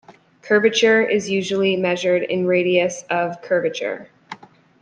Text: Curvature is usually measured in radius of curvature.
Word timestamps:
Curvature 0.41 1.03
is 1.03 1.29
usually 1.29 1.75
measured 1.77 2.23
in 2.23 2.47
radius 2.47 3.03
of 3.11 3.39
curvature. 3.43 4.09